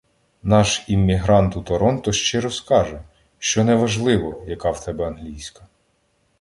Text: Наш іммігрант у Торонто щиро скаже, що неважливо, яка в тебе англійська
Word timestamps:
Наш 0.43 0.83
іммігрант 0.87 1.55
у 1.57 1.61
Торонто 1.61 2.11
щиро 2.11 2.51
скаже, 2.51 3.03
що 3.39 3.63
неважливо, 3.63 4.43
яка 4.47 4.71
в 4.71 4.85
тебе 4.85 5.07
англійська 5.07 5.67